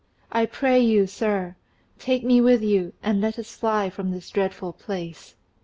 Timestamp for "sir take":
1.05-2.23